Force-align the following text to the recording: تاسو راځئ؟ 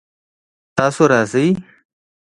تاسو 0.77 1.01
راځئ؟ 1.11 1.47